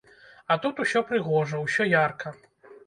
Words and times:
А 0.53 0.57
тут 0.63 0.81
усё 0.85 1.03
прыгожа, 1.11 1.63
усё 1.69 1.91
ярка. 1.95 2.39